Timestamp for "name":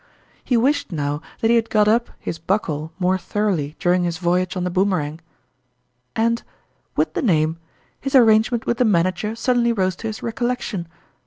7.21-7.59